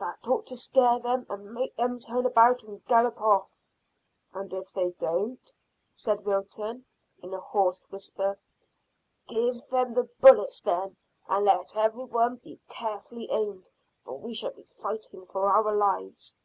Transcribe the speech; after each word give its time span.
That 0.00 0.26
ought 0.26 0.46
to 0.48 0.56
scare 0.56 0.98
them 0.98 1.26
and 1.30 1.54
make 1.54 1.76
them 1.76 2.00
turn 2.00 2.26
about 2.26 2.64
and 2.64 2.84
gallop 2.86 3.20
off." 3.20 3.62
"And 4.34 4.52
if 4.52 4.72
they 4.72 4.90
don't?" 4.90 5.52
said 5.92 6.24
Wilton, 6.24 6.84
in 7.22 7.32
a 7.32 7.38
hoarse 7.38 7.88
whisper. 7.88 8.36
"Give 9.28 9.64
them 9.68 9.94
the 9.94 10.10
bullets 10.20 10.58
then, 10.58 10.96
and 11.28 11.44
let 11.44 11.76
every 11.76 12.02
one 12.02 12.38
be 12.42 12.58
carefully 12.68 13.30
aimed, 13.30 13.70
for 14.02 14.18
we 14.18 14.34
shall 14.34 14.50
be 14.54 14.64
fighting 14.64 15.24
for 15.24 15.48
our 15.52 15.72
lives." 15.72 16.36